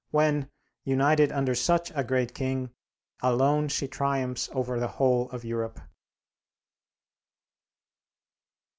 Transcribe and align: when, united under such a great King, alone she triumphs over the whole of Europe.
when, 0.09 0.49
united 0.83 1.31
under 1.31 1.53
such 1.53 1.91
a 1.93 2.03
great 2.03 2.33
King, 2.33 2.71
alone 3.21 3.67
she 3.67 3.87
triumphs 3.87 4.49
over 4.51 4.79
the 4.79 4.87
whole 4.97 5.29
of 5.29 5.45
Europe. 5.45 5.79